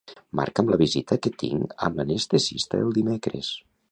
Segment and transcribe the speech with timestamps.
[0.37, 3.55] Marca'm la visita que tinc amb l'anestesista el dimecres.